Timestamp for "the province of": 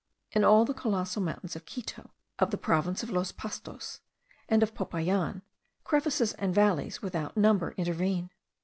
2.49-3.11